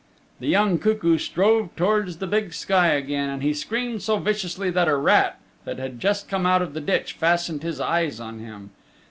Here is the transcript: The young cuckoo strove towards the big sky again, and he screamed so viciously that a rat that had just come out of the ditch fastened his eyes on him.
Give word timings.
The 0.39 0.47
young 0.47 0.79
cuckoo 0.79 1.19
strove 1.19 1.69
towards 1.75 2.17
the 2.17 2.25
big 2.25 2.55
sky 2.55 2.87
again, 2.87 3.29
and 3.29 3.43
he 3.43 3.53
screamed 3.53 4.01
so 4.01 4.17
viciously 4.17 4.71
that 4.71 4.87
a 4.87 4.97
rat 4.97 5.37
that 5.63 5.77
had 5.77 5.99
just 5.99 6.27
come 6.27 6.47
out 6.47 6.63
of 6.63 6.73
the 6.73 6.81
ditch 6.81 7.13
fastened 7.13 7.61
his 7.61 7.79
eyes 7.79 8.19
on 8.19 8.39
him. 8.39 8.71